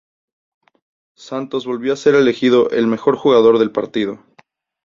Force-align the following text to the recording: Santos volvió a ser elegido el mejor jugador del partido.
Santos 1.15 1.67
volvió 1.67 1.93
a 1.93 1.95
ser 1.95 2.15
elegido 2.15 2.71
el 2.71 2.87
mejor 2.87 3.15
jugador 3.17 3.59
del 3.59 3.69
partido. 3.71 4.19